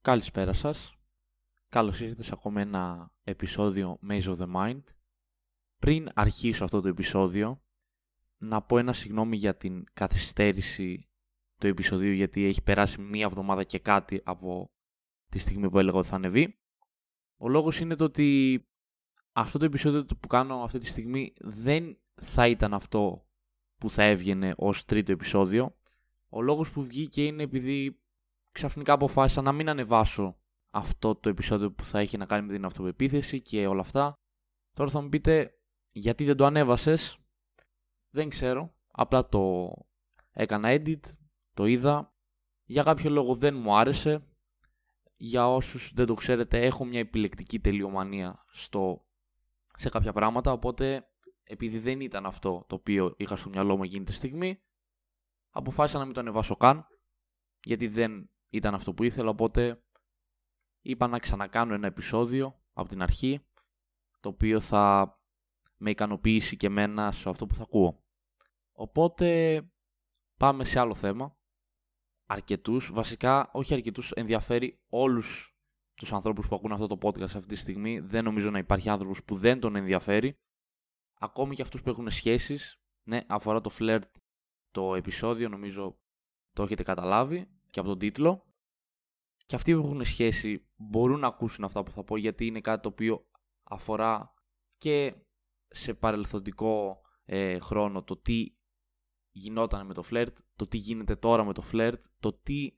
[0.00, 0.94] Καλησπέρα σας.
[1.68, 4.82] Καλώς ήρθατε σε ακόμα ένα επεισόδιο Maze of the Mind.
[5.78, 7.62] Πριν αρχίσω αυτό το επεισόδιο,
[8.36, 11.08] να πω ένα συγγνώμη για την καθυστέρηση
[11.60, 14.70] του επεισοδίου γιατί έχει περάσει μία εβδομάδα και κάτι από
[15.28, 16.58] τη στιγμή που έλεγα ότι θα ανεβεί.
[17.36, 18.60] Ο λόγος είναι το ότι
[19.32, 23.26] αυτό το επεισόδιο που κάνω αυτή τη στιγμή δεν θα ήταν αυτό
[23.76, 25.76] που θα έβγαινε ως τρίτο επεισόδιο.
[26.28, 28.00] Ο λόγος που βγήκε είναι επειδή
[28.58, 30.38] ξαφνικά αποφάσισα να μην ανεβάσω
[30.70, 34.14] αυτό το επεισόδιο που θα έχει να κάνει με την αυτοπεποίθηση και όλα αυτά.
[34.72, 35.58] Τώρα θα μου πείτε
[35.90, 37.18] γιατί δεν το ανέβασες;
[38.10, 38.74] Δεν ξέρω.
[38.92, 39.72] Απλά το
[40.30, 41.00] έκανα edit,
[41.54, 42.14] το είδα.
[42.64, 44.26] Για κάποιο λόγο δεν μου άρεσε.
[45.16, 49.06] Για όσους δεν το ξέρετε έχω μια επιλεκτική τελειομανία στο,
[49.76, 50.52] σε κάποια πράγματα.
[50.52, 51.08] Οπότε
[51.42, 54.62] επειδή δεν ήταν αυτό το οποίο είχα στο μυαλό μου εκείνη τη στιγμή
[55.50, 56.86] αποφάσισα να μην το ανεβάσω καν
[57.64, 59.82] γιατί δεν ήταν αυτό που ήθελα οπότε
[60.80, 63.46] είπα να ξανακάνω ένα επεισόδιο από την αρχή
[64.20, 65.12] το οποίο θα
[65.76, 68.02] με ικανοποιήσει και μένα σε αυτό που θα ακούω.
[68.72, 69.60] Οπότε
[70.36, 71.36] πάμε σε άλλο θέμα.
[72.26, 75.56] Αρκετούς, βασικά όχι αρκετούς, ενδιαφέρει όλους
[75.94, 78.00] τους ανθρώπους που ακούν αυτό το podcast αυτή τη στιγμή.
[78.00, 80.38] Δεν νομίζω να υπάρχει άνθρωπος που δεν τον ενδιαφέρει.
[81.18, 82.80] Ακόμη και αυτούς που έχουν σχέσεις.
[83.08, 84.16] Ναι, αφορά το φλερτ
[84.70, 85.98] το επεισόδιο, νομίζω
[86.52, 88.47] το έχετε καταλάβει και από τον τίτλο.
[89.48, 92.82] Και αυτοί που έχουν σχέση μπορούν να ακούσουν αυτά που θα πω γιατί είναι κάτι
[92.82, 93.26] το οποίο
[93.62, 94.34] αφορά
[94.78, 95.14] και
[95.68, 98.46] σε παρελθοντικό ε, χρόνο το τι
[99.30, 102.70] γινόταν με το φλερτ, το τι γίνεται τώρα με το φλερτ, το τι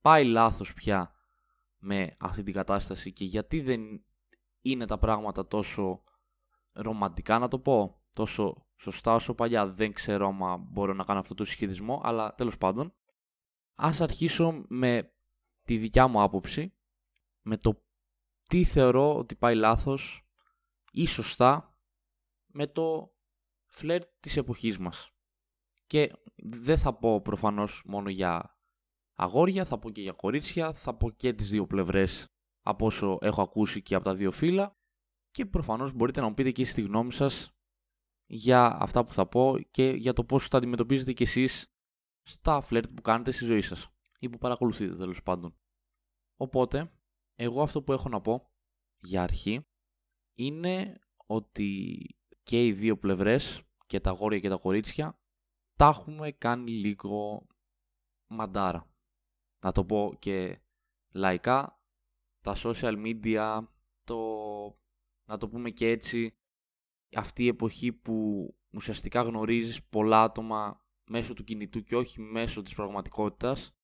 [0.00, 1.12] πάει λάθος πια
[1.78, 3.80] με αυτή την κατάσταση και γιατί δεν
[4.60, 6.02] είναι τα πράγματα τόσο
[6.72, 9.66] ρομαντικά να το πω, τόσο σωστά όσο παλιά.
[9.66, 12.94] Δεν ξέρω αν μπορώ να κάνω αυτό το συσχετισμό, αλλά τέλος πάντων.
[13.74, 15.11] Ας αρχίσω με
[15.72, 16.74] τη δικιά μου άποψη,
[17.42, 17.84] με το
[18.46, 20.26] τι θεωρώ ότι πάει λάθος
[20.92, 21.76] ή σωστά
[22.46, 23.14] με το
[23.66, 25.10] φλερ της εποχής μας.
[25.86, 28.58] Και δεν θα πω προφανώς μόνο για
[29.14, 32.28] αγόρια, θα πω και για κορίτσια, θα πω και τις δύο πλευρές
[32.62, 34.76] από όσο έχω ακούσει και από τα δύο φύλλα
[35.30, 37.56] και προφανώς μπορείτε να μου πείτε και στη γνώμη σας
[38.26, 41.74] για αυτά που θα πω και για το πώς θα αντιμετωπίζετε κι εσείς
[42.22, 43.88] στα φλερτ που κάνετε στη ζωή σας
[44.18, 45.56] ή που παρακολουθείτε τέλος πάντων.
[46.36, 46.92] Οπότε,
[47.34, 48.50] εγώ αυτό που έχω να πω
[48.98, 49.66] για αρχή
[50.38, 51.98] είναι ότι
[52.42, 55.18] και οι δύο πλευρές, και τα γόρια και τα κορίτσια,
[55.78, 57.46] τα έχουμε κάνει λίγο
[58.26, 58.90] μαντάρα.
[59.64, 60.60] Να το πω και
[61.12, 61.80] λαϊκά,
[62.40, 63.66] τα social media,
[64.04, 64.18] το,
[65.28, 66.36] να το πούμε και έτσι,
[67.16, 72.74] αυτή η εποχή που ουσιαστικά γνωρίζεις πολλά άτομα μέσω του κινητού και όχι μέσω της
[72.74, 73.76] πραγματικότητας,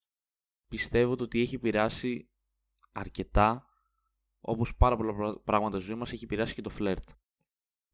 [0.67, 2.31] πιστεύω ότι έχει επηρεάσει
[2.93, 3.67] αρκετά,
[4.41, 7.09] όπως πάρα πολλά πράγματα στη ζωή μας, έχει επηρεάσει και το φλερτ.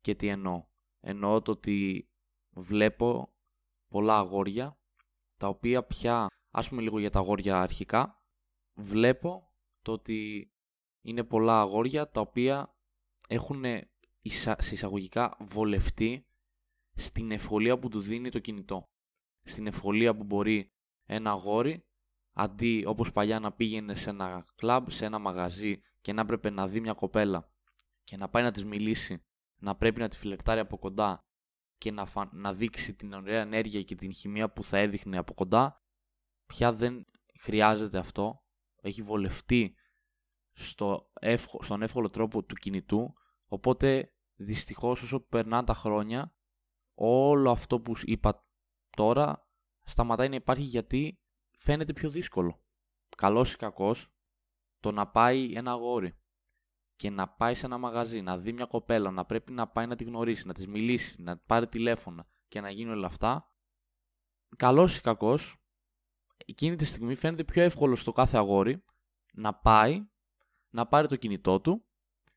[0.00, 0.66] Και τι εννοώ.
[1.00, 2.08] Εννοώ το ότι
[2.50, 3.34] βλέπω
[3.88, 4.78] πολλά αγόρια,
[5.36, 8.22] τα οποία πια, ας πούμε λίγο για τα αγόρια αρχικά,
[8.74, 9.52] βλέπω
[9.82, 10.50] το ότι
[11.00, 12.76] είναι πολλά αγόρια τα οποία
[13.28, 13.64] έχουν
[14.30, 16.26] σε εισαγωγικά βολευτεί
[16.94, 18.84] στην ευκολία που του δίνει το κινητό.
[19.42, 20.72] Στην ευκολία που μπορεί
[21.04, 21.84] ένα αγόρι,
[22.34, 26.68] αντί όπως παλιά να πήγαινε σε ένα κλαμπ, σε ένα μαγαζί και να έπρεπε να
[26.68, 27.52] δει μια κοπέλα
[28.04, 29.24] και να πάει να της μιλήσει,
[29.56, 31.24] να πρέπει να τη φιλερτάρει από κοντά
[31.78, 35.82] και να, να δείξει την ωραία ενέργεια και την χημεία που θα έδειχνε από κοντά,
[36.46, 37.06] πια δεν
[37.40, 38.42] χρειάζεται αυτό.
[38.80, 39.74] Έχει βολευτεί
[40.52, 41.10] στο
[41.60, 43.14] στον εύκολο τρόπο του κινητού,
[43.46, 46.34] οπότε δυστυχώς όσο περνάνε τα χρόνια
[46.94, 48.46] όλο αυτό που είπα
[48.90, 49.48] τώρα
[49.84, 51.23] σταματάει να υπάρχει γιατί
[51.64, 52.62] φαίνεται πιο δύσκολο.
[53.16, 54.08] Καλός ή κακός
[54.80, 56.18] το να πάει ένα αγόρι
[56.96, 59.96] και να πάει σε ένα μαγαζί, να δει μια κοπέλα, να πρέπει να πάει να
[59.96, 63.54] τη γνωρίσει, να της μιλήσει, να πάρει τηλέφωνα και να γίνουν όλα αυτά.
[64.56, 65.56] Καλός ή κακός,
[66.46, 68.84] εκείνη τη στιγμή φαίνεται πιο εύκολο στο κάθε αγόρι
[69.32, 70.08] να πάει,
[70.70, 71.84] να πάρει το κινητό του,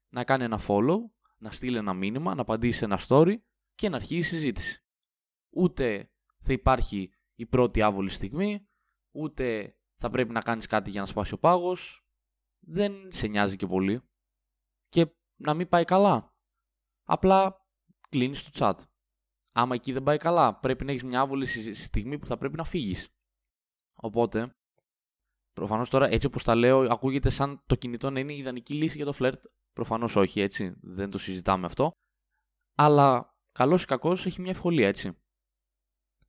[0.09, 0.97] να κάνει ένα follow
[1.37, 3.35] να στείλει ένα μήνυμα, να απαντήσει ένα story
[3.75, 4.83] και να αρχίσει η συζήτηση.
[5.49, 8.67] Ούτε θα υπάρχει η πρώτη άβολη στιγμή,
[9.17, 12.05] ούτε θα πρέπει να κάνεις κάτι για να σπάσει ο πάγος.
[12.59, 14.01] Δεν σε νοιάζει και πολύ.
[14.87, 16.33] Και να μην πάει καλά.
[17.03, 17.67] Απλά
[18.09, 18.83] κλείνεις το chat.
[19.51, 22.63] Άμα εκεί δεν πάει καλά, πρέπει να έχεις μια άβολη στιγμή που θα πρέπει να
[22.63, 23.09] φύγεις.
[23.95, 24.55] Οπότε,
[25.53, 28.95] προφανώς τώρα έτσι όπως τα λέω, ακούγεται σαν το κινητό να είναι η ιδανική λύση
[28.95, 29.45] για το φλερτ.
[29.73, 31.91] Προφανώς όχι έτσι, δεν το συζητάμε αυτό.
[32.77, 35.17] Αλλά καλός ή κακός έχει μια ευκολία έτσι.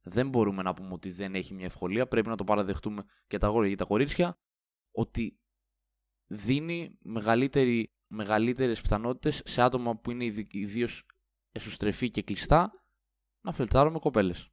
[0.08, 3.46] Δεν μπορούμε να πούμε ότι δεν έχει μια ευκολία, πρέπει να το παραδεχτούμε και τα
[3.46, 4.38] γόρια και τα κορίτσια,
[4.90, 5.38] ότι
[6.26, 11.06] δίνει μεγαλύτερη, μεγαλύτερες πιθανότητες σε άτομα που είναι ιδίως
[11.52, 12.72] εσωστρεφή και κλειστά
[13.40, 14.49] να φλερτάρουν με κοπέλες.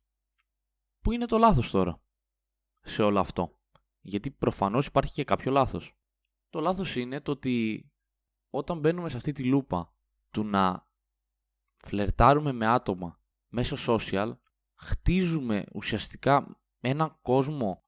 [0.99, 2.01] Πού είναι το λάθος τώρα
[2.81, 3.59] σε όλο αυτό.
[4.01, 5.97] Γιατί προφανώς υπάρχει και κάποιο λάθος.
[6.49, 7.85] Το λάθος είναι το ότι
[8.49, 9.93] όταν μπαίνουμε σε αυτή τη λούπα
[10.29, 10.87] του να
[11.75, 14.37] φλερτάρουμε με άτομα μέσω social,
[14.75, 17.83] χτίζουμε ουσιαστικά έναν κόσμο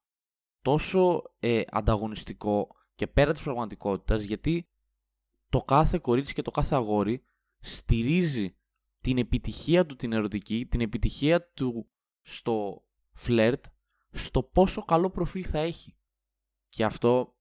[0.62, 4.70] τόσο ε, ανταγωνιστικό και πέρα της πραγματικότητας γιατί
[5.50, 7.24] το κάθε κορίτσι και το κάθε αγόρι
[7.60, 8.56] στηρίζει
[9.02, 11.90] την επιτυχία του την ερωτική, την επιτυχία του
[12.22, 13.66] στο φλερτ,
[14.12, 15.98] στο πόσο καλό προφίλ θα έχει.
[16.70, 17.36] Και αυτό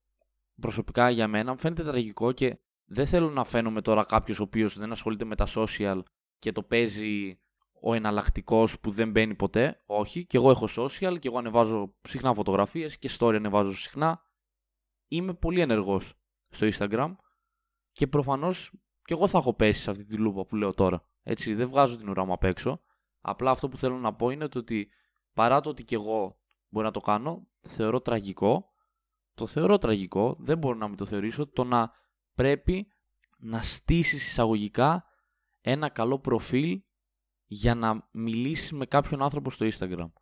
[0.60, 4.78] προσωπικά για μένα μου φαίνεται τραγικό και δεν θέλω να φαίνομαι τώρα κάποιος ο οποίος
[4.78, 6.02] δεν ασχολείται με τα social
[6.38, 7.40] και το παίζει
[7.80, 9.82] ο εναλλακτικός που δεν μπαίνει ποτέ.
[9.86, 14.20] Όχι, και εγώ έχω social και εγώ ανεβάζω συχνά φωτογραφίες και story ανεβάζω συχνά.
[15.08, 16.14] Είμαι πολύ ενεργός
[16.48, 17.16] στο Instagram
[17.92, 21.08] και προφανώς και εγώ θα έχω πέσει σε αυτή τη λούπα που λέω τώρα.
[21.22, 22.80] Έτσι, δεν βγάζω την ουρά μου απ' έξω.
[23.20, 24.88] Απλά αυτό που θέλω να πω είναι το ότι
[25.32, 26.38] παρά το ότι και εγώ
[26.68, 28.70] μπορεί να το κάνω, θεωρώ τραγικό.
[29.34, 31.92] Το θεωρώ τραγικό, δεν μπορώ να μην το θεωρήσω, το να
[32.34, 32.86] πρέπει
[33.38, 35.04] να στήσεις εισαγωγικά
[35.60, 36.82] ένα καλό προφίλ
[37.46, 40.12] για να μιλήσεις με κάποιον άνθρωπο στο Instagram.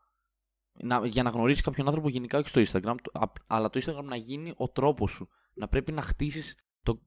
[0.82, 2.94] Να, για να γνωρίσεις κάποιον άνθρωπο γενικά όχι στο Instagram,
[3.46, 5.28] αλλά το Instagram να γίνει ο τρόπος σου.
[5.54, 6.58] Να πρέπει να χτίσεις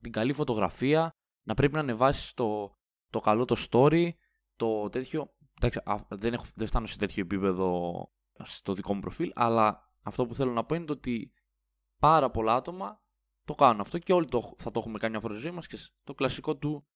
[0.02, 1.16] την καλή φωτογραφία,
[1.48, 2.78] να πρέπει να ανεβάσεις το,
[3.10, 4.10] το καλό το story,
[4.56, 5.36] το τέτοιο.
[5.62, 7.94] Εντάξει, δεν, έχω, δεν φτάνω σε τέτοιο επίπεδο
[8.44, 11.32] στο δικό μου προφίλ, αλλά αυτό που θέλω να πω είναι ότι
[12.00, 13.02] πάρα πολλά άτομα
[13.44, 15.78] το κάνουν αυτό και όλοι το, θα το έχουμε κάνει μια φορά ζωή μας και
[16.04, 16.88] το κλασικό του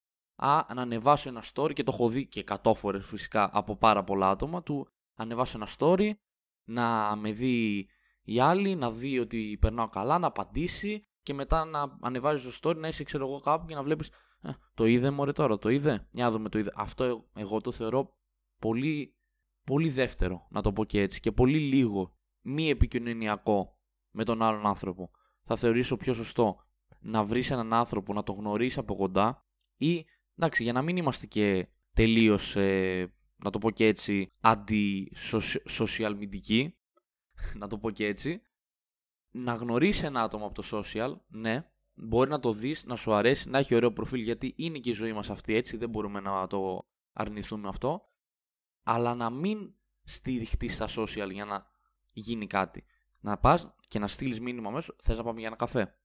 [0.42, 4.04] α, να ανεβάσω ένα story και το έχω δει και 100 φορές φυσικά από πάρα
[4.04, 6.12] πολλά άτομα του ανεβάσω ένα story,
[6.64, 7.88] να με δει
[8.24, 12.76] η άλλη, να δει ότι περνάω καλά, να απαντήσει και μετά να ανεβάζει το story,
[12.76, 14.10] να είσαι ξέρω εγώ κάπου και να βλέπεις.
[14.42, 16.72] «Ε, το είδε μωρέ τώρα, το είδε; Μια δούμε το είδε.
[16.76, 18.18] Αυτό εγώ το θεωρώ
[18.60, 19.16] πολύ,
[19.64, 23.78] πολύ δεύτερο, να το πω και έτσι, και πολύ λίγο μη επικοινωνιακό
[24.12, 25.12] με τον άλλον άνθρωπο.
[25.44, 26.58] Θα θεωρήσω πιο σωστό
[27.00, 29.46] να βρεις έναν άνθρωπο να το γνωρίσεις από κοντά
[29.78, 30.06] ή
[30.42, 36.14] εντάξει, για να μην είμαστε και τελείως, ε, να το πω και έτσι, αντι-social
[37.60, 38.42] να το πω και έτσι,
[39.32, 43.50] να γνωρίσεις ένα άτομο από το social, ναι, μπορεί να το δεις, να σου αρέσει,
[43.50, 46.48] να έχει ωραίο προφίλ, γιατί είναι και η ζωή μας αυτή έτσι, δεν μπορούμε να
[46.48, 48.02] το αρνηθούμε αυτό,
[48.84, 51.66] αλλά να μην στηριχτείς στα social για να
[52.12, 52.86] γίνει κάτι.
[53.20, 55.96] Να πας και να στείλεις μήνυμα αμέσως, θες να πάμε για ένα καφέ.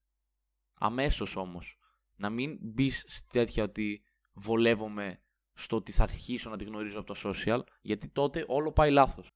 [0.73, 1.79] Αμέσως όμως.
[2.15, 4.01] Να μην μπεις στη τέτοια ότι
[4.37, 5.21] βολεύομαι
[5.53, 9.31] στο ότι θα αρχίσω να τη γνωρίζω από το social, γιατί τότε όλο πάει λάθος.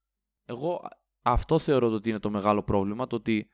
[0.46, 0.82] Εγώ
[1.22, 3.50] αυτό θεωρώ ότι είναι το μεγάλο πρόβλημα, το ότι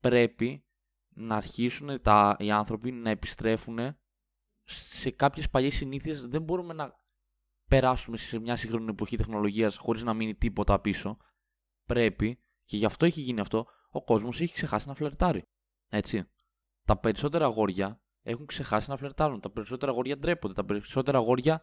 [0.00, 0.64] πρέπει
[1.08, 3.78] να αρχίσουν τα, οι άνθρωποι να επιστρέφουν
[4.64, 6.26] σε κάποιες παλιές συνήθειες.
[6.26, 7.00] Δεν μπορούμε να
[7.68, 11.16] περάσουμε σε μια σύγχρονη εποχή τεχνολογίας χωρίς να μείνει τίποτα πίσω.
[11.84, 15.48] Πρέπει, και γι' αυτό έχει γίνει αυτό, ο κόσμος έχει ξεχάσει να φλερτάρει.
[15.88, 16.28] Έτσι.
[16.86, 19.40] Τα περισσότερα αγόρια έχουν ξεχάσει να φλερτάρουν.
[19.40, 20.54] Τα περισσότερα αγόρια ντρέπονται.
[20.54, 21.62] Τα περισσότερα αγόρια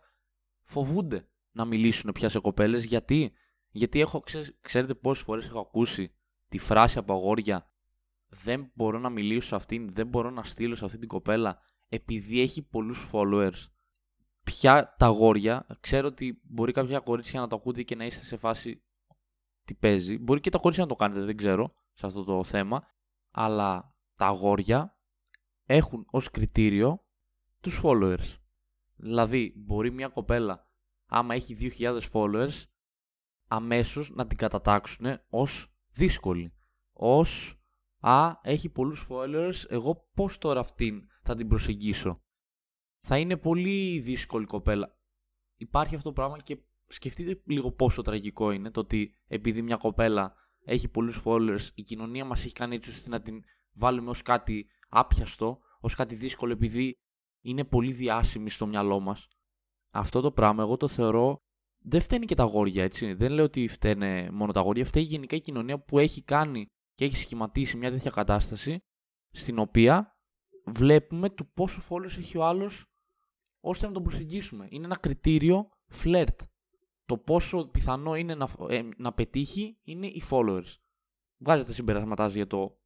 [0.63, 2.83] φοβούνται να μιλήσουν πια σε κοπέλες.
[2.83, 3.33] Γιατί,
[3.69, 4.23] Γιατί έχω,
[4.61, 6.15] ξέρετε πόσες φορές έχω ακούσει
[6.47, 7.71] τη φράση από αγόρια
[8.29, 12.41] δεν μπορώ να μιλήσω σε αυτήν, δεν μπορώ να στείλω σε αυτή την κοπέλα επειδή
[12.41, 13.65] έχει πολλούς followers.
[14.43, 18.37] Πια τα αγόρια, ξέρω ότι μπορεί κάποια κορίτσια να το ακούτε και να είστε σε
[18.37, 18.83] φάση
[19.63, 20.17] τι παίζει.
[20.17, 22.87] Μπορεί και τα κορίτσια να το κάνετε, δεν ξέρω, σε αυτό το θέμα.
[23.31, 24.96] Αλλά τα αγόρια
[25.67, 27.05] έχουν ως κριτήριο
[27.61, 28.35] τους followers.
[28.95, 30.67] Δηλαδή, μπορεί μια κοπέλα,
[31.05, 32.63] άμα έχει 2.000 followers,
[33.47, 36.53] αμέσως να την κατατάξουν ως δύσκολη.
[36.93, 37.57] Ως
[37.99, 42.21] Α, έχει πολλούς followers, εγώ πώς τώρα αυτήν θα την προσεγγίσω.
[42.99, 44.97] Θα είναι πολύ δύσκολη κοπέλα.
[45.55, 46.57] Υπάρχει αυτό το πράγμα και
[46.87, 50.33] σκεφτείτε λίγο πόσο τραγικό είναι το ότι επειδή μια κοπέλα
[50.65, 53.43] έχει πολλούς followers, η κοινωνία μας έχει κάνει έτσι ώστε να την
[53.73, 56.93] βάλουμε ως κάτι άπιαστο, ως κάτι δύσκολο επειδή
[57.43, 59.27] είναι πολύ διάσημη στο μυαλό μας.
[59.93, 61.37] Αυτό το πράγμα εγώ το θεωρώ
[61.79, 63.13] δεν φταίνει και τα γόρια, έτσι.
[63.13, 67.05] Δεν λέω ότι φταίνε μόνο τα γόρια, φταίει γενικά η κοινωνία που έχει κάνει και
[67.05, 68.79] έχει σχηματίσει μια τέτοια κατάσταση
[69.31, 70.15] στην οποία
[70.65, 72.85] βλέπουμε του πόσο followers έχει ο άλλος
[73.59, 74.67] ώστε να τον προσεγγίσουμε.
[74.69, 76.41] Είναι ένα κριτήριο φλερτ.
[77.05, 80.75] Το πόσο πιθανό είναι να, ε, να πετύχει είναι οι followers.
[81.37, 82.77] Βγάζετε συμπεράσματά για το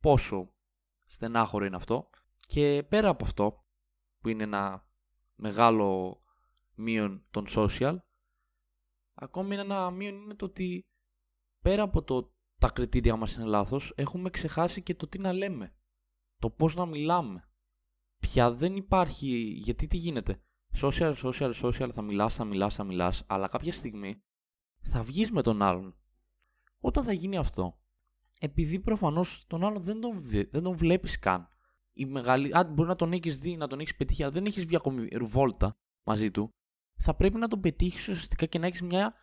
[0.00, 0.54] πόσο
[1.10, 2.10] στενάχωρο είναι αυτό.
[2.46, 3.64] Και πέρα από αυτό,
[4.20, 4.86] που είναι ένα
[5.34, 6.20] μεγάλο
[6.74, 7.96] μείον των social,
[9.14, 10.86] ακόμη ένα μείον είναι το ότι
[11.60, 15.74] πέρα από το τα κριτήρια μας είναι λάθος, έχουμε ξεχάσει και το τι να λέμε.
[16.38, 17.48] Το πώς να μιλάμε.
[18.18, 19.26] πια δεν υπάρχει.
[19.56, 20.42] Γιατί τι γίνεται;
[20.82, 24.22] Social, social, social, θα μιλάς, θα μιλάς, θα μιλάς, αλλά κάποια στιγμή
[24.80, 25.96] θα βγεις με τον άλλον.
[26.80, 27.80] Όταν θα γίνει αυτό,
[28.42, 30.20] επειδή προφανώς τον άλλον δεν τον,
[30.50, 31.48] δεν τον βλέπεις καν.
[31.92, 34.64] Η μεγάλη, αν μπορεί να τον έχεις δει, να τον έχεις πετύχει, αλλά δεν έχεις
[34.64, 36.50] βγει ακόμη βόλτα μαζί του,
[37.02, 39.14] θα πρέπει να τον πετύχεις ουσιαστικά και να έχεις μια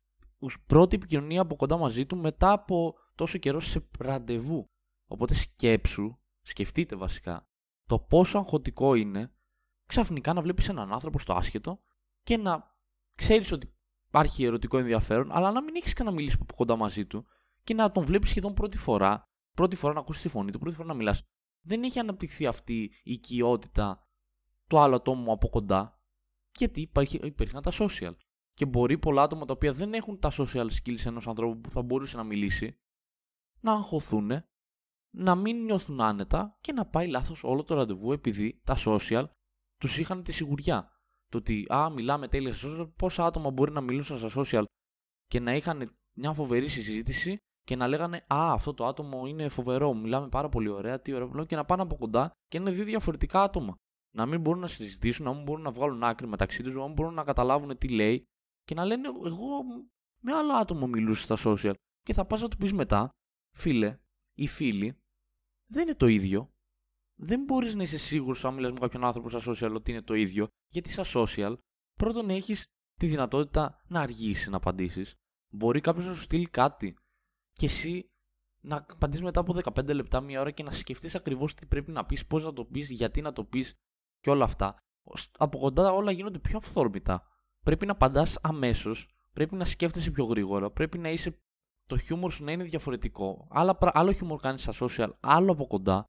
[0.66, 4.66] πρώτη επικοινωνία από κοντά μαζί του μετά από τόσο καιρό σε ραντεβού.
[5.08, 7.48] Οπότε σκέψου, σκεφτείτε βασικά,
[7.86, 9.32] το πόσο αγχωτικό είναι
[9.86, 11.84] ξαφνικά να βλέπεις έναν άνθρωπο στο άσχετο
[12.24, 12.76] και να
[13.16, 13.74] ξέρεις ότι
[14.08, 17.28] υπάρχει ερωτικό ενδιαφέρον, αλλά να μην έχεις κανένα μιλήσεις από κοντά μαζί του
[17.68, 20.76] και να τον βλέπεις σχεδόν πρώτη φορά, πρώτη φορά να ακούσεις τη φωνή του, πρώτη
[20.76, 21.24] φορά να μιλάς.
[21.66, 24.08] Δεν έχει αναπτυχθεί αυτή η οικειότητα
[24.68, 26.02] του άλλου ατόμου από κοντά,
[26.58, 28.16] γιατί υπήρχαν τα social.
[28.54, 31.82] Και μπορεί πολλά άτομα τα οποία δεν έχουν τα social skills ενός ανθρώπου που θα
[31.82, 32.80] μπορούσε να μιλήσει,
[33.60, 34.32] να αγχωθούν,
[35.16, 39.26] να μην νιώθουν άνετα και να πάει λάθος όλο το ραντεβού επειδή τα social
[39.78, 40.92] τους είχαν τη σιγουριά.
[41.28, 44.64] Το ότι, α, μιλάμε τέλεια στα social, πόσα άτομα μπορεί να μιλούσαν στα social
[45.26, 49.94] και να είχαν μια φοβερή συζήτηση και να λέγανε Α, αυτό το άτομο είναι φοβερό,
[49.94, 53.42] μιλάμε πάρα πολύ ωραία, τι ωραίο και να πάνε από κοντά και είναι δύο διαφορετικά
[53.42, 53.76] άτομα.
[54.16, 56.94] Να μην μπορούν να συζητήσουν, να μην μπορούν να βγάλουν άκρη μεταξύ τους, να μην
[56.94, 58.24] μπορούν να καταλάβουν τι λέει
[58.64, 59.64] και να λένε Εγώ
[60.20, 61.74] με άλλο άτομο μιλούσα στα social.
[62.02, 63.10] Και θα πας να του πεις μετά,
[63.56, 64.00] φίλε
[64.38, 64.98] ή φίλοι,
[65.70, 66.52] δεν είναι το ίδιο.
[67.20, 70.14] Δεν μπορείς να είσαι σίγουρος αν μιλά με κάποιον άνθρωπο στα social ότι είναι το
[70.14, 71.56] ίδιο, γιατί στα social
[71.94, 75.14] πρώτον έχεις τη δυνατότητα να αργήσεις να απαντήσεις.
[75.54, 76.96] Μπορεί κάποιος να σου στείλει κάτι
[77.58, 78.12] και εσύ
[78.62, 82.06] να απαντήσεις μετά από 15 λεπτά, μία ώρα και να σκεφτείς ακριβώς τι πρέπει να
[82.06, 83.74] πεις, πώς να το πεις, γιατί να το πεις
[84.20, 84.76] και όλα αυτά.
[85.38, 87.24] Από κοντά όλα γίνονται πιο αυθόρμητα.
[87.64, 91.42] Πρέπει να απαντάς αμέσως, πρέπει να σκέφτεσαι πιο γρήγορα, πρέπει να είσαι.
[91.86, 93.48] Το χιούμορ σου να είναι διαφορετικό.
[93.50, 96.06] Άλλα, άλλο χιούμορ κάνεις στα social, άλλο από κοντά.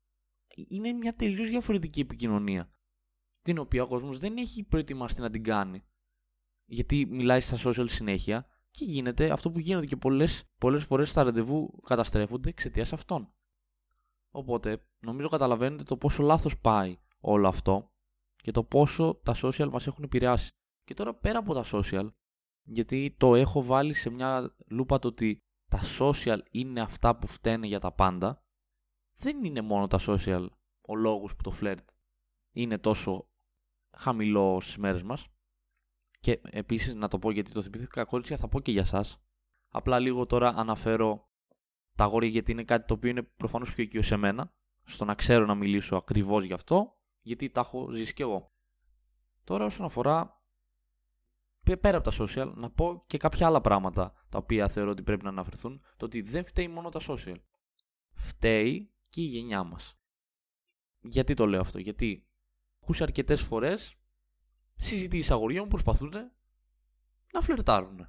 [0.69, 2.73] Είναι μια τελείως διαφορετική επικοινωνία.
[3.43, 5.85] Την οποία ο κόσμος δεν έχει προετοιμαστεί να την κάνει.
[6.64, 8.47] Γιατί μιλάει στα social συνέχεια
[8.78, 13.32] και γίνεται αυτό που γίνεται και πολλές, πολλές φορές στα ραντεβού καταστρέφονται εξαιτίας αυτών.
[14.30, 17.92] Οπότε, νομίζω καταλαβαίνετε το πόσο λάθος πάει όλο αυτό
[18.37, 20.52] και το πόσο τα social μας έχουν επηρεάσει.
[20.85, 22.08] Και τώρα πέρα από τα social,
[22.62, 27.66] γιατί το έχω βάλει σε μια λούπα το ότι τα social είναι αυτά που φταίνε
[27.66, 28.42] για τα πάντα,
[29.18, 30.47] δεν είναι μόνο τα social
[30.88, 31.88] ο λόγος που το φλερτ
[32.54, 33.28] είναι τόσο
[33.97, 35.26] χαμηλό στις μέρες μας.
[36.20, 39.04] Και επίσης να το πω γιατί το θυμηθήκα κορίτσια, θα πω και για εσά.
[39.68, 41.28] Απλά λίγο τώρα αναφέρω
[41.94, 44.52] τα αγόρια γιατί είναι κάτι το οποίο είναι προφανώς πιο οικείο σε μένα.
[44.84, 48.52] Στο να ξέρω να μιλήσω ακριβώς γι' αυτό, γιατί τα έχω ζήσει κι εγώ.
[49.44, 50.42] Τώρα όσον αφορά
[51.76, 55.22] πέρα από τα social, να πω και κάποια άλλα πράγματα τα οποία θεωρώ ότι πρέπει
[55.22, 55.80] να αναφερθούν.
[55.96, 57.37] Το ότι δεν φταίει μόνο τα social.
[58.14, 59.98] Φταίει και η γενιά μας.
[61.00, 62.26] Γιατί το λέω αυτό, Γιατί
[62.82, 63.98] ακούσει αρκετές φορές
[64.78, 66.12] συζητήσει αγοριών που προσπαθούν
[67.32, 68.08] να φλερτάρουν.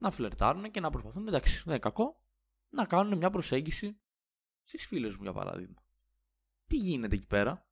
[0.00, 2.22] Να φλερτάρουν και να προσπαθούν, εντάξει, δεν είναι κακό,
[2.68, 4.00] να κάνουν μια προσέγγιση
[4.62, 5.84] στις φίλες μου για παράδειγμα.
[6.66, 7.68] Τι γίνεται εκεί πέρα;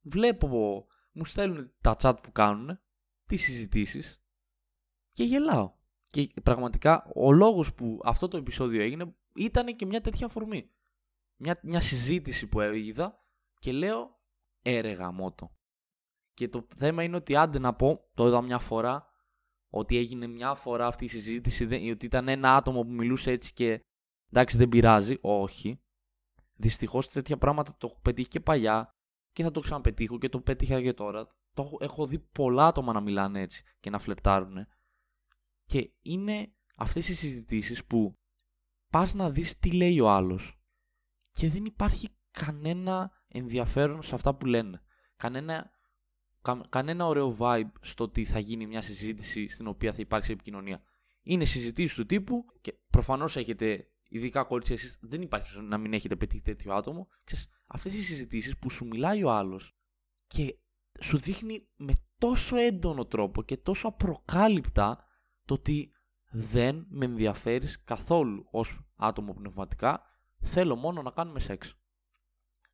[0.00, 2.80] Βλέπω, μου στέλνουν τα chat που κάνουν,
[3.26, 4.22] τις συζητήσεις
[5.12, 5.74] και γελάω.
[6.06, 10.70] Και πραγματικά ο λόγος που αυτό το επεισόδιο έγινε ήταν και μια τέτοια αφορμή.
[11.36, 13.24] Μια, μια συζήτηση που είδα
[13.58, 14.20] και λέω
[14.62, 15.55] έρεγα μότο.
[16.36, 19.06] Και το θέμα είναι ότι άντε να πω, το είδα μια φορά,
[19.72, 23.80] ότι έγινε μια φορά αυτή η συζήτηση, ότι ήταν ένα άτομο που μιλούσε έτσι και
[24.30, 25.18] εντάξει δεν πειράζει.
[25.20, 25.80] Όχι.
[26.54, 28.90] Δυστυχώς τέτοια πράγματα το έχω πετύχει και παλιά
[29.32, 31.26] και θα το ξαναπετύχω και το πέτυχα και τώρα.
[31.54, 34.66] Το έχω, έχω δει πολλά άτομα να μιλάνε έτσι και να φλερτάρουν.
[35.64, 38.12] Και είναι αυτές οι συζητήσεις που
[38.92, 40.60] πας να δεις τι λέει ο άλλος
[41.32, 44.82] και δεν υπάρχει κανένα ενδιαφέρον σε αυτά που λένε.
[45.16, 45.70] Κανένα
[46.68, 50.82] κανένα ωραίο vibe στο ότι θα γίνει μια συζήτηση στην οποία θα υπάρξει επικοινωνία.
[51.22, 56.16] Είναι συζητήσεις του τύπου και προφανώς έχετε, ειδικά κορίτσια, εσείς δεν υπάρχει να μην έχετε
[56.16, 57.08] πετύχει τέτοιο άτομο.
[57.66, 59.76] Αυτές οι συζητήσεις που σου μιλάει ο άλλος
[60.26, 60.58] και
[61.00, 65.04] σου δείχνει με τόσο έντονο τρόπο και τόσο απροκάλυπτα
[65.44, 65.90] το ότι
[66.30, 70.02] δεν με ενδιαφέρεις καθόλου ως άτομο πνευματικά,
[70.40, 71.74] θέλω μόνο να κάνουμε σεξ.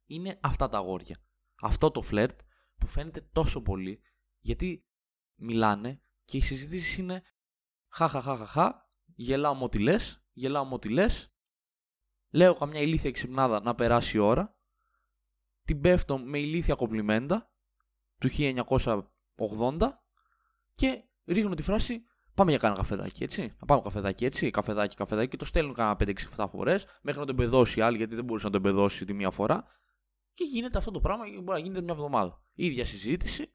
[0.07, 1.17] Είναι αυτά τα αγόρια.
[1.61, 2.41] Αυτό το φλερτ
[2.83, 4.01] που φαίνεται τόσο πολύ
[4.39, 4.87] γιατί
[5.35, 7.23] μιλάνε και η συζήτηση είναι
[7.89, 11.35] χαχαχαχαχα, γελάω με ό,τι λες, γελάω με ό,τι λες,
[12.31, 14.59] λέω καμιά ηλίθια ξυπνάδα να περάσει η ώρα,
[15.65, 17.53] την πέφτω με ηλίθια κομπλιμέντα
[18.19, 19.89] του 1980
[20.75, 23.57] και ρίχνω τη φράση Πάμε για κάνα καφεδάκι, έτσι.
[23.61, 24.51] Να πάμε καφεδάκι, έτσι.
[24.51, 25.29] Καφεδάκι, καφεδάκι.
[25.29, 28.53] Και το στέλνουν κάνα 5-6-7 φορές μέχρι να τον πεδώσει άλλη, γιατί δεν μπορούσε να
[28.53, 29.65] τον πεδώσει τη μία φορά.
[30.33, 32.43] Και γίνεται αυτό το πράγμα και μπορεί να γίνεται μια εβδομάδα.
[32.53, 33.55] Η ίδια συζήτηση.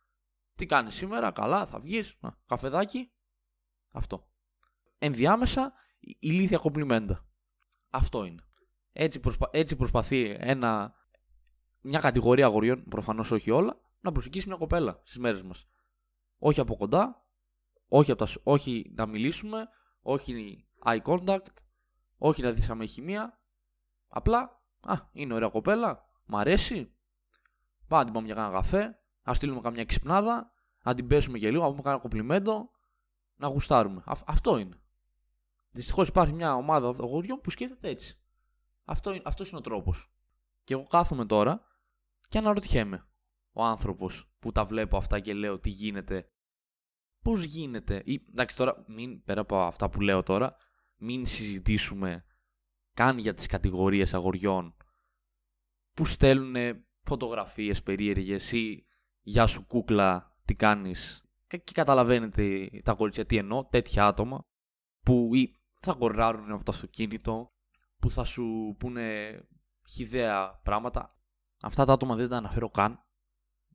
[0.56, 3.12] Τι κάνεις σήμερα, καλά, θα βγεις, καφεδάκι.
[3.92, 4.30] Αυτό.
[4.98, 7.28] Ενδιάμεσα, ηλίθια κομπλιμέντα.
[7.90, 8.42] Αυτό είναι.
[8.92, 9.50] Έτσι, προσπα...
[9.52, 10.94] έτσι προσπαθεί ένα...
[11.82, 15.68] μια κατηγορία αγοριών, προφανώς όχι όλα, να προσεγγίσει μια κοπέλα στις μέρες μας.
[16.38, 17.26] Όχι από κοντά,
[17.88, 18.32] όχι, από τα...
[18.44, 19.68] όχι να μιλήσουμε,
[20.02, 21.54] όχι eye contact,
[22.18, 23.42] όχι να δεις χημεία.
[24.08, 26.92] Απλά, α, είναι ωραία κοπέλα, μ' αρέσει.
[27.88, 30.52] Πάμε να την πάμε για κάνα καφέ, να στείλουμε καμιά ξυπνάδα,
[30.84, 32.70] να την πέσουμε και λίγο, να πούμε κάνα κομπλιμέντο,
[33.36, 34.04] να γουστάρουμε.
[34.06, 34.82] αυτό είναι.
[35.72, 38.20] Δυστυχώς υπάρχει μια ομάδα αγοριών που σκέφτεται έτσι.
[38.84, 40.12] Αυτό, αυτός είναι ο τρόπος.
[40.64, 41.62] Και εγώ κάθομαι τώρα
[42.30, 43.08] και αναρωτιέμαι.
[43.52, 46.30] Ο άνθρωπος που τα βλέπω αυτά και λέω τι γίνεται.
[47.22, 48.02] Πώς γίνεται.
[48.06, 50.56] Ή, εντάξει τώρα, μην, πέρα από αυτά που λέω τώρα,
[50.98, 52.26] μην συζητήσουμε
[52.94, 54.76] καν για τις κατηγορίες αγοριών
[55.98, 58.86] που στέλνουν φωτογραφίες περίεργες ή
[59.22, 64.46] «Γεια σου κούκλα, τι κάνεις» και καταλαβαίνετε τα κορίτσια τι εννοώ, τέτοια άτομα
[65.04, 67.54] που ή θα κοράρουν από το αυτοκίνητο,
[68.00, 69.40] που θα σου πούνε
[69.90, 71.20] χιδέα πράγματα.
[71.62, 73.06] Αυτά τα άτομα δεν τα αναφέρω καν.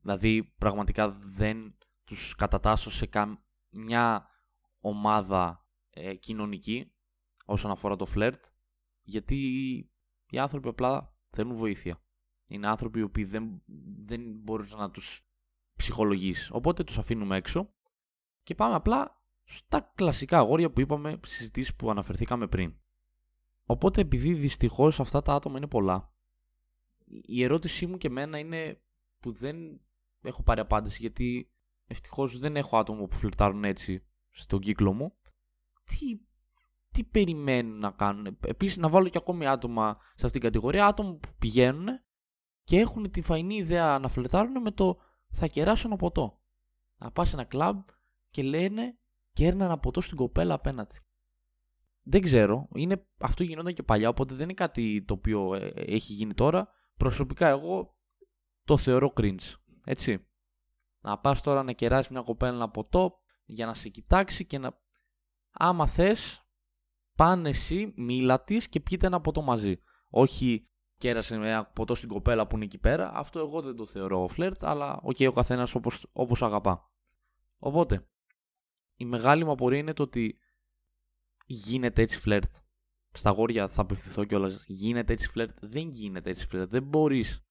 [0.01, 4.27] Δηλαδή πραγματικά δεν τους κατατάσσω σε καμιά
[4.79, 6.93] ομάδα ε, κοινωνική
[7.45, 8.45] όσον αφορά το φλερτ,
[9.01, 9.35] γιατί
[10.29, 11.97] οι άνθρωποι απλά θέλουν βοήθεια.
[12.47, 13.61] Είναι άνθρωποι οι οποίοι δεν,
[13.99, 15.25] δεν μπορούν να τους
[15.75, 16.49] ψυχολογείς.
[16.51, 17.73] Οπότε τους αφήνουμε έξω
[18.43, 22.75] και πάμε απλά στα κλασικά αγόρια που είπαμε στις συζητήσεις που αναφερθήκαμε πριν.
[23.65, 26.13] Οπότε επειδή δυστυχώς αυτά τα άτομα είναι πολλά,
[27.05, 28.81] η ερώτησή μου και εμένα είναι
[29.19, 29.81] που δεν
[30.21, 31.51] έχω πάρει απάντηση γιατί
[31.85, 35.15] ευτυχώς δεν έχω άτομα που φλερτάρουν έτσι στον κύκλο μου.
[35.83, 36.19] Τι
[36.93, 40.85] τι περιμένουν να κάνουν; Επίσης, να βάλω και ακόμη άτομα σε αυτήν την κατηγορία.
[40.85, 41.87] Άτομα που πηγαίνουν
[42.63, 44.97] και έχουν τη φαϊνή ιδέα να φλετάρουν με το
[45.31, 46.41] θα κεράσω ένα ποτό.
[46.97, 47.81] Να πας σε ένα κλαμπ
[48.29, 48.97] και λένε
[49.33, 50.97] κέρνα ένα ποτό στην κοπέλα απέναντι.
[52.03, 52.67] Δεν ξέρω.
[52.75, 56.69] Είναι, αυτό γινόταν και παλιά, οπότε δεν είναι κάτι το οποίο ε, έχει γίνει τώρα.
[56.97, 57.97] Προσωπικά εγώ
[58.63, 59.53] το θεωρώ cringe.
[59.83, 60.27] Έτσι.
[60.99, 64.81] Να πας τώρα να κεράσεις μια κοπέλα ένα ποτό για να σε κοιτάξει και να.
[65.51, 66.47] Άμα θες
[67.15, 69.81] πάνε εσύ, μίλα της και πιείτε ένα ποτό μαζί.
[70.09, 70.69] Όχι
[71.03, 73.11] κέρασε ένα ποτό στην κοπέλα που είναι εκεί πέρα.
[73.13, 75.75] Αυτό εγώ δεν το θεωρώ φλερτ, αλλά ok, okay, ο καθένας
[76.13, 76.91] όπως αγαπά.
[77.57, 78.07] Οπότε,
[78.95, 80.37] η μεγάλη μου απορία είναι το ότι
[81.45, 82.51] γίνεται έτσι φλερτ.
[83.11, 84.63] Στα αγόρια θα απευθυνθώ κιόλας.
[84.67, 85.57] Γίνεται έτσι φλερτ.
[85.61, 86.69] Δεν γίνεται έτσι φλερτ.
[86.69, 87.45] Δεν μπορείς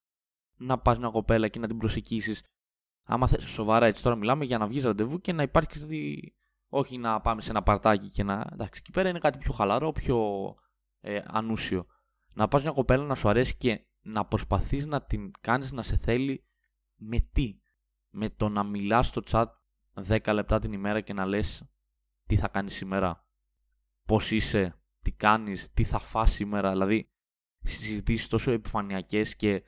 [0.56, 2.36] να πας μια κοπέλα και να την προσεκίσει.
[3.02, 6.34] Άμα θες σοβαρά έτσι τώρα μιλάμε για να βγεις ραντεβού και να υπάρχει
[6.68, 8.46] όχι να πάμε σε ένα παρτάκι και να.
[8.52, 10.18] Εντάξει, εκεί πέρα είναι κάτι πιο χαλαρό, πιο
[11.00, 11.86] ε, ανούσιο.
[12.32, 15.96] Να πας μια κοπέλα να σου αρέσει και να προσπαθείς να την κάνεις να σε
[15.96, 16.44] θέλει
[16.94, 17.60] με τι;
[18.10, 19.46] Με το να μιλάς στο chat
[20.06, 21.64] 10 λεπτά την ημέρα και να λες
[22.26, 23.26] τι θα κάνεις σήμερα,
[24.06, 27.10] πώς είσαι, τι κάνεις, τι θα φας σήμερα; Δηλαδή,
[27.62, 29.62] συζητήσεις τόσο επιφανειακές και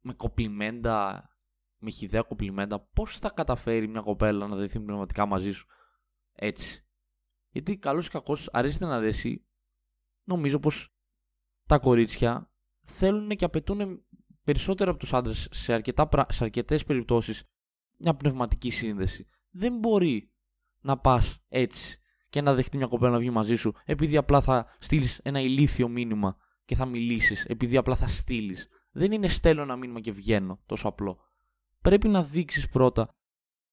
[0.00, 1.28] με κοπλιμέντα,
[1.78, 5.66] με χιδέα κοπλιμέντα, πώς θα καταφέρει μια κοπέλα να δεθεί πνευματικά μαζί σου
[6.32, 6.86] έτσι;
[7.48, 9.46] Γιατί καλός ή κακός, αρέσει να αρέσει,
[10.24, 10.95] νομίζω πως
[11.66, 12.50] τα κορίτσια
[12.84, 14.04] θέλουν και απαιτούν
[14.44, 17.44] περισσότερο από τους άντρες σε, αρκετά, σε αρκετές περιπτώσεις
[17.96, 19.28] μια πνευματική σύνδεση.
[19.50, 20.32] Δεν μπορεί
[20.80, 21.98] να πας έτσι
[22.28, 25.88] και να δεχτεί μια κοπέλα να βγει μαζί σου επειδή απλά θα στείλεις ένα ηλίθιο
[25.88, 28.68] μήνυμα και θα μιλήσεις, επειδή απλά θα στείλεις.
[28.90, 31.18] Δεν είναι στέλνω ένα μήνυμα και βγαίνω τόσο απλό.
[31.82, 33.08] Πρέπει να δείξεις πρώτα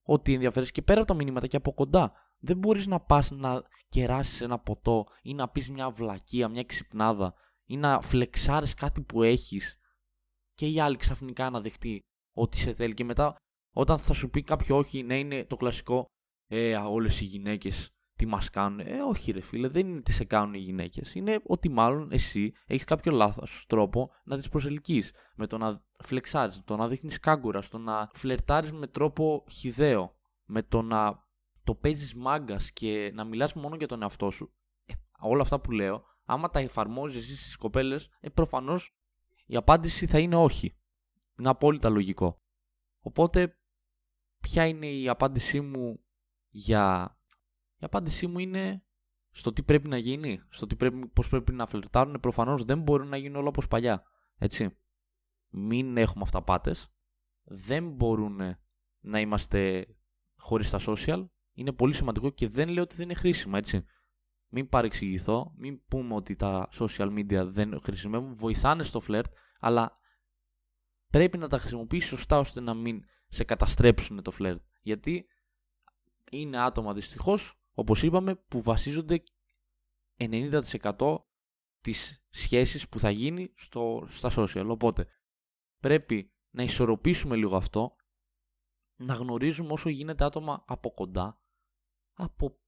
[0.04, 2.12] ότι ενδιαφέρει και πέρα από τα μηνύματα και από κοντά.
[2.40, 7.34] Δεν μπορείς να πας να κεράσεις ένα ποτό ή να πεις μια βλακεία, μια ξυπνάδα
[7.66, 9.78] ή να φλεξάρεις κάτι που έχεις
[10.54, 12.00] και η άλλη ξαφνικά να δεχτεί
[12.36, 13.36] ότι σε θέλει και μετά
[13.74, 16.06] όταν θα σου πει κάποιο όχι, ναι είναι το κλασικό
[16.48, 18.80] ε, όλες οι γυναίκες τι μας κάνουν.
[18.80, 21.16] Ε, όχι ρε φίλε, δεν είναι τι σε κάνουν οι γυναίκες.
[21.16, 25.12] Είναι ότι μάλλον εσύ έχεις κάποιο λάθος τρόπο να τις προσελκύεις.
[25.36, 30.16] Με το να φλεξάρεις, με το να δείχνεις κάγκουρα, στο να φλερτάρεις με τρόπο χιδαίο.
[30.46, 31.24] Με το να
[31.64, 34.54] το παίζεις μάγκας και να μιλάς μόνο για τον εαυτό σου,
[34.86, 38.96] ε, όλα αυτά που λέω, άμα τα εφαρμόζεις εσύ στις κοπέλες, ε, προφανώς
[39.46, 40.78] η απάντηση θα είναι όχι.
[41.40, 42.42] Είναι απόλυτα λογικό.
[43.00, 43.58] Οπότε,
[44.40, 46.04] ποια είναι η απάντησή μου
[46.50, 47.18] για.
[47.78, 48.84] Η απάντησή μου είναι
[49.32, 52.20] στο τι πρέπει να γίνει, στο τι πρέπει, πώς πρέπει να φλερτάρουν.
[52.20, 54.04] Προφανώς δεν μπορούν να γίνουν όλα όπως παλιά.
[54.38, 54.78] Έτσι.
[55.50, 56.88] Μην έχουμε αυταπάτες.
[57.44, 58.40] Δεν μπορούν
[59.00, 59.88] να είμαστε
[60.36, 63.86] χωρίς τα social είναι πολύ σημαντικό και δεν λέω ότι δεν είναι χρήσιμα, έτσι.
[64.56, 70.00] Μην παρεξηγηθώ, μην πούμε ότι τα social media δεν χρησιμεύουν, βοηθάνε στο φλερτ, αλλά
[71.10, 74.62] πρέπει να τα χρησιμοποιήσει σωστά ώστε να μην σε καταστρέψουν το φλερτ.
[74.82, 75.26] Γιατί
[76.32, 79.24] είναι άτομα δυστυχώς, όπως είπαμε, που βασίζονται
[80.18, 81.18] 90%
[81.82, 84.66] τις σχέσεις που θα γίνει στο, στα social.
[84.70, 85.08] Οπότε
[85.80, 87.96] πρέπει να ισορροπήσουμε λίγο αυτό,
[88.96, 91.42] να γνωρίζουμε όσο γίνεται άτομα από κοντά,
[92.14, 92.63] από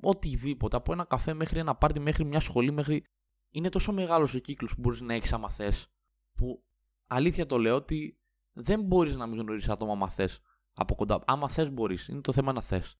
[0.00, 3.04] οτιδήποτε, από ένα καφέ μέχρι ένα πάρτι, μέχρι μια σχολή, μέχρι...
[3.50, 5.92] Είναι τόσο μεγάλος ο κύκλος που μπορείς να έχεις άμα θες,
[6.34, 6.64] που
[7.06, 8.18] αλήθεια το λέω ότι
[8.52, 10.40] δεν μπορείς να μην γνωρίσεις άτομα άμα θες
[10.72, 11.22] από κοντά.
[11.26, 12.98] Άμα θες μπορείς, είναι το θέμα να θες.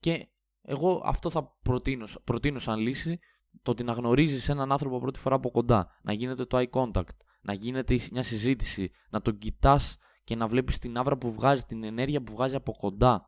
[0.00, 0.28] Και
[0.62, 3.18] εγώ αυτό θα προτείνω, προτείνω σαν λύση
[3.62, 7.16] το ότι να γνωρίζεις έναν άνθρωπο πρώτη φορά από κοντά, να γίνεται το eye contact,
[7.40, 11.84] να γίνεται μια συζήτηση, να τον κοιτάς και να βλέπεις την άβρα που βγάζει, την
[11.84, 13.26] ενέργεια που βγάζει από κοντά.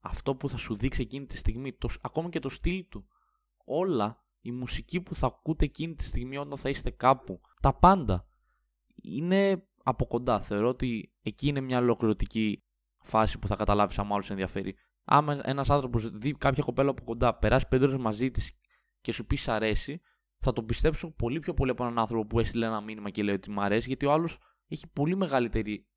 [0.00, 3.06] Αυτό που θα σου δείξει εκείνη τη στιγμή, το, ακόμα και το στυλ του.
[3.64, 8.28] Όλα, η μουσική που θα ακούτε εκείνη τη στιγμή όταν θα είστε κάπου, τα πάντα.
[9.02, 10.40] Είναι από κοντά.
[10.40, 12.62] Θεωρώ ότι εκεί είναι μια ολοκληρωτική
[13.02, 14.74] φάση που θα καταλάβεις αν μάλλον σε ενδιαφέρει.
[15.04, 18.52] Άμα ένας άνθρωπος δει κάποια κοπέλα από κοντά, περάσει πέντε ώρε μαζί της
[19.00, 20.00] και σου πει σ' αρέσει,
[20.38, 23.34] θα τον πιστέψω πολύ πιο πολύ από έναν άνθρωπο που έστειλε ένα μήνυμα και λέει
[23.34, 25.88] ότι μου αρέσει, γιατί ο άλλος έχει πολύ μεγαλύτερη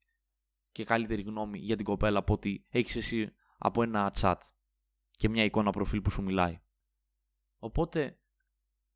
[0.71, 3.33] και καλύτερη γνώμη για την κοπέλα από ότι έχεις εσύ
[3.65, 4.35] από ένα chat
[5.11, 6.61] και μια εικόνα προφίλ που σου μιλάει.
[7.57, 8.19] Οπότε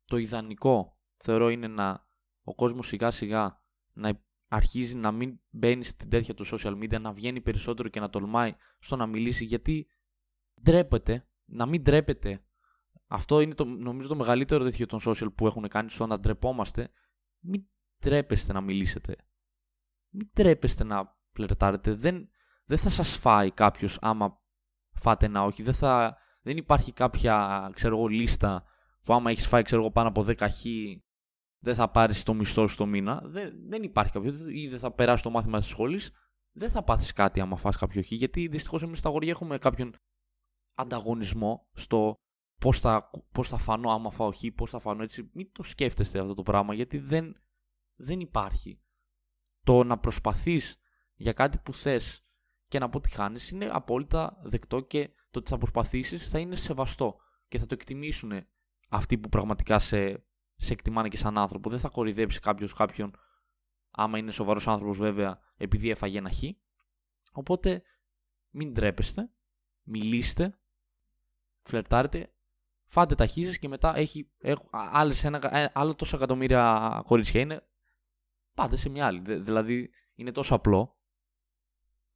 [0.04, 2.06] το ιδανικό θεωρώ είναι να
[2.42, 7.12] ο κόσμος σιγά σιγά να αρχίζει να μην μπαίνει στην τέτοια του social media, να
[7.12, 9.88] βγαίνει περισσότερο και να τολμάει στο να μιλήσει γιατί
[10.62, 12.42] ντρέπεται, να μην ντρέπεται
[13.08, 16.90] αυτό είναι το, νομίζω το μεγαλύτερο τέτοιο των social που έχουν κάνει στο να ντρεπόμαστε.
[17.38, 17.66] Μην
[17.98, 19.16] τρέπεστε να μιλήσετε.
[20.08, 21.94] Μην τρέπεστε να πλερτάρετε.
[21.94, 22.30] Δεν,
[22.64, 24.42] δεν θα σας φάει κάποιος άμα
[24.98, 25.62] φάτε ένα όχι.
[25.62, 28.64] Δεν, θα, δεν υπάρχει κάποια ξέρω εγώ, λίστα
[29.02, 30.64] που άμα έχεις φάει ξέρω εγώ, πάνω από 10 χ
[31.58, 33.22] δεν θα πάρεις το μισθό σου το μήνα.
[33.24, 34.48] Δεν, δεν υπάρχει κάποιο.
[34.48, 36.10] Ή δεν θα περάσεις το μάθημα της σχολής.
[36.52, 38.12] Δεν θα πάθεις κάτι άμα φας κάποιο χ.
[38.12, 39.94] Γιατί δυστυχώς εμείς στα αγόρια έχουμε κάποιον
[40.74, 42.14] ανταγωνισμό στο
[42.60, 45.30] πώς θα, πώς θα φανώ άμα φάω χ, πώς θα φανώ έτσι.
[45.32, 47.36] Μην το σκέφτεστε αυτό το πράγμα γιατί δεν,
[47.94, 48.82] δεν υπάρχει.
[49.64, 50.80] Το να προσπαθείς
[51.14, 52.27] για κάτι που θες
[52.68, 57.16] και να αποτυχάνει είναι απόλυτα δεκτό και το ότι θα προσπαθήσεις θα είναι σεβαστό
[57.48, 58.46] και θα το εκτιμήσουν
[58.88, 60.26] αυτοί που πραγματικά σε,
[60.56, 61.70] σε εκτιμάνε και σαν άνθρωπο.
[61.70, 63.16] Δεν θα κορυδέψει κάποιος κάποιον,
[63.90, 66.42] άμα είναι σοβαρός άνθρωπος βέβαια, επειδή έφαγε ένα χ.
[67.32, 67.82] Οπότε
[68.50, 69.30] μην τρέπεστε,
[69.82, 70.58] μιλήστε,
[71.62, 72.32] φλερτάρετε
[72.88, 73.26] φάτε τα
[73.60, 77.66] και μετά έχει, έχει άλλες ένα, ε, άλλο τόσα εκατομμύρια κορίτσια είναι.
[78.54, 79.20] Πάτε σε μια άλλη.
[79.36, 80.97] Δηλαδή είναι τόσο απλό.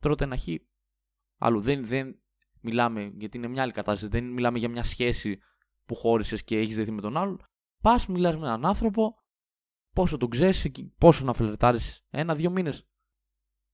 [0.03, 0.49] Τρώτε ένα χ.
[1.39, 2.23] Άλλο δεν, δεν
[2.61, 4.11] μιλάμε, γιατί είναι μια άλλη κατάσταση.
[4.11, 5.39] Δεν μιλάμε για μια σχέση
[5.85, 7.39] που χώρισες και έχεις δεθεί με τον άλλο.
[7.83, 9.15] Πας, μιλάς με έναν άνθρωπο,
[9.93, 12.89] πόσο τον ξέρεις, πόσο να φλερτάρεις, ένα-δύο μήνες.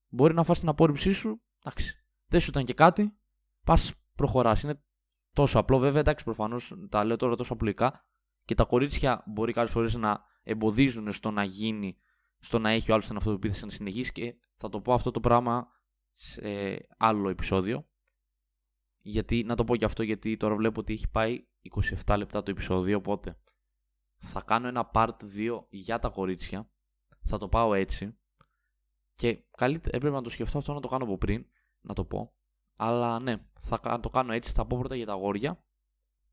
[0.08, 2.04] Μπορεί να φας την απόρριψή σου, εντάξει.
[2.26, 3.18] Δεν σου ήταν και κάτι,
[3.64, 4.62] πας προχωράς.
[4.62, 4.82] Είναι
[5.32, 5.78] τόσο απλό.
[5.78, 8.06] Βέβαια, εντάξει, προφανώς τα λέω τώρα τόσο απλοϊκά
[8.44, 11.98] και τα κορίτσια μπορεί κάποιες φορές να εμποδίζουν στο να γίνει,
[12.38, 15.20] στο να έχει ο άλλος την αυτοπεποίθηση να συνεχίσει και θα το πω αυτό το
[15.20, 15.68] πράγμα
[16.20, 17.88] σε άλλο επεισόδιο.
[19.00, 21.46] Γιατί, να το πω και αυτό γιατί τώρα βλέπω ότι έχει πάει
[22.06, 23.38] 27 λεπτά το επεισόδιο, οπότε
[24.18, 26.70] θα κάνω ένα part 2 για τα κορίτσια.
[27.24, 28.18] Θα το πάω έτσι.
[29.14, 31.46] Και καλύτερα έπρεπε να το σκεφτώ αυτό να το κάνω από πριν,
[31.80, 32.34] να το πω.
[32.76, 34.52] Αλλά ναι, θα το κάνω έτσι.
[34.52, 35.64] Θα πω πρώτα για τα αγόρια.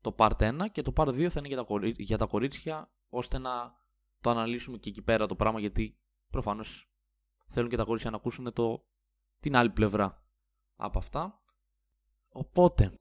[0.00, 2.90] Το part 1 και το part 2 θα είναι για τα, κορίτσια, για τα κορίτσια
[3.08, 3.74] ώστε να
[4.20, 5.98] το αναλύσουμε και εκεί πέρα το πράγμα γιατί
[6.30, 6.90] προφανώς
[7.46, 8.86] θέλουν και τα κορίτσια να ακούσουν το,
[9.46, 10.24] την άλλη πλευρά
[10.76, 11.42] από αυτά.
[12.28, 12.94] Οπότε,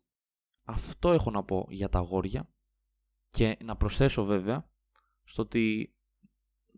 [0.63, 2.53] αυτό έχω να πω για τα αγόρια
[3.27, 4.71] και να προσθέσω βέβαια
[5.23, 5.95] στο ότι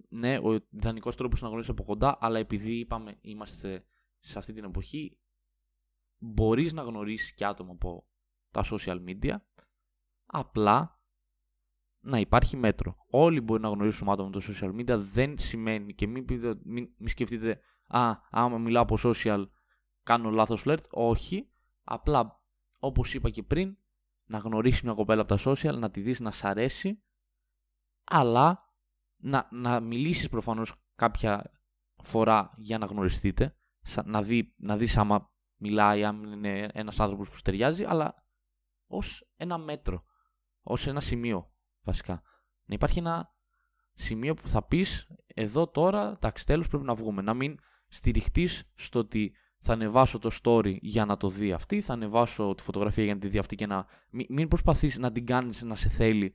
[0.09, 3.85] ναι, ο ιδανικός τρόπος να γνωρίσει από κοντά, αλλά επειδή είπαμε είμαστε
[4.19, 5.19] σε αυτή την εποχή,
[6.17, 8.07] μπορείς να γνωρίσεις και άτομα από
[8.51, 9.35] τα social media,
[10.25, 11.01] απλά
[11.99, 12.95] να υπάρχει μέτρο.
[13.09, 16.93] Όλοι μπορεί να γνωρίσουμε άτομα από τα social media, δεν σημαίνει και μην, πείτε, μην,
[16.97, 19.45] μην σκεφτείτε «Α, άμα μιλάω από social
[20.07, 20.89] κάνω λάθος flirt».
[20.89, 21.49] Όχι,
[21.83, 22.41] απλά
[22.79, 23.77] όπως είπα και πριν,
[24.25, 27.03] να γνωρίσεις μια κοπέλα από τα social, να τη δεις να σ' αρέσει,
[28.03, 28.73] αλλά
[29.17, 31.51] να, να μιλήσεις προφανώς κάποια
[32.03, 33.57] φορά για να γνωριστείτε,
[34.05, 38.15] να, δει, να δεις άμα μιλάει, αν είναι ένας άνθρωπος που στεριάζει, αλλά
[38.87, 40.03] ως ένα μέτρο.
[40.61, 41.51] Ω ένα σημείο,
[41.83, 42.21] βασικά.
[42.65, 43.35] Να υπάρχει ένα
[43.93, 47.21] σημείο που θα πεις εδώ τώρα, εντάξει, τέλο πρέπει να βγούμε.
[47.21, 49.35] Να μην στηριχτείς στο ότι
[49.67, 53.19] θα ανεβάσω το story για να το δει αυτή, θα ανεβάσω τη φωτογραφία για να
[53.19, 53.85] τη δει αυτή και να.
[54.09, 56.33] Μην προσπαθείς να την κάνεις να σε θέλει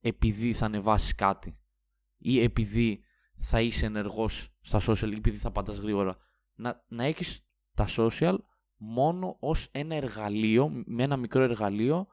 [0.00, 1.58] επειδή θα ανεβάσεις κάτι
[2.18, 3.02] ή επειδή
[3.36, 6.16] θα είσαι ενεργός στα social ή επειδή θα πατάς γρήγορα
[6.54, 8.36] να, να έχεις τα social
[8.76, 12.06] μόνο ως ένα εργαλείο, με ένα μικρό εργαλείο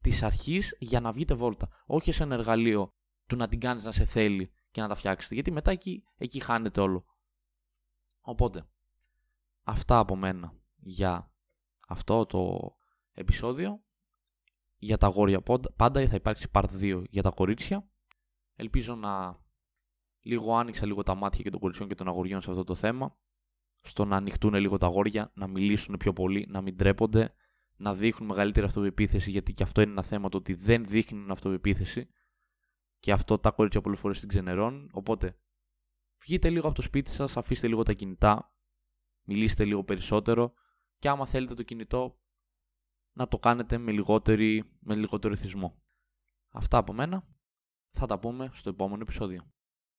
[0.00, 1.68] της αρχής για να βγείτε βόλτα.
[1.86, 2.92] Όχι σε ένα εργαλείο
[3.26, 5.34] του να την κάνεις να σε θέλει και να τα φτιάξετε.
[5.34, 7.04] Γιατί μετά εκεί, εκεί χάνεται όλο.
[8.20, 8.66] Οπότε,
[9.66, 11.32] αυτά από μένα για
[11.88, 12.72] αυτό το
[13.12, 13.84] επεισόδιο.
[14.78, 15.42] Για τα αγόρια
[15.76, 17.90] πάντα θα υπάρξει part 2 για τα κορίτσια.
[18.54, 19.44] Ελπίζω να
[20.20, 23.18] λίγο άνοιξα λίγο τα μάτια και των κοριτσιών και των αγοριών σε αυτό το θέμα.
[23.80, 27.34] Στο να ανοιχτούν λίγο τα αγόρια, να μιλήσουν πιο πολύ, να μην τρέπονται,
[27.76, 32.08] να δείχνουν μεγαλύτερη αυτοπεποίθηση, γιατί και αυτό είναι ένα θέμα το ότι δεν δείχνουν αυτοπεποίθηση.
[32.98, 34.90] Και αυτό τα κορίτσια πολλές φορές την ξενερώνουν.
[34.92, 35.38] Οπότε,
[36.24, 38.55] βγείτε λίγο από το σπίτι σας, αφήστε λίγο τα κινητά,
[39.26, 40.52] μιλήστε λίγο περισσότερο
[40.98, 42.20] και άμα θέλετε το κινητό
[43.12, 45.82] να το κάνετε με, λιγότερη, με λιγότερο εθισμό.
[46.52, 47.28] Αυτά από μένα.
[47.90, 49.55] Θα τα πούμε στο επόμενο επεισόδιο.